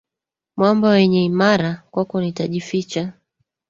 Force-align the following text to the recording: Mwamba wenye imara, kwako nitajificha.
Mwamba 0.57 0.87
wenye 0.89 1.21
imara, 1.29 1.69
kwako 1.91 2.15
nitajificha. 2.21 3.03